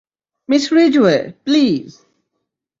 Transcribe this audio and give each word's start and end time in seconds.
Miss 0.49 0.63
Ridgeway, 0.73 1.17
please! 1.45 1.87